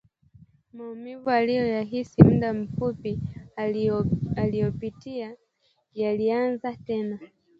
Maumivu 0.73 1.29
aliyoyahisi 1.29 2.23
muda 2.23 2.53
mfupi 2.53 3.19
uliopita 4.37 5.31
yalianza 5.93 6.75
tena 6.75 7.19